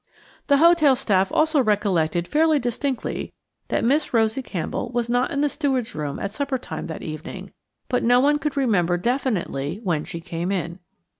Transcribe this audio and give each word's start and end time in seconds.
The 0.47 0.57
hotel 0.57 0.95
staff 0.95 1.31
also 1.31 1.61
recollected 1.63 2.27
fairly 2.27 2.57
distinctly 2.57 3.33
that 3.67 3.83
Miss 3.85 4.15
Rosie 4.15 4.41
Campbell 4.41 4.89
was 4.91 5.11
not 5.11 5.29
in 5.29 5.41
the 5.41 5.47
steward's 5.47 5.93
room 5.93 6.17
at 6.17 6.31
supper 6.31 6.57
time 6.57 6.87
that 6.87 7.03
evening, 7.03 7.53
but 7.87 8.01
no 8.01 8.19
one 8.19 8.39
could 8.39 8.57
remember 8.57 8.97
definitely 8.97 9.79
when 9.83 10.03
she 10.03 10.19
came 10.19 10.51
in. 10.51 10.79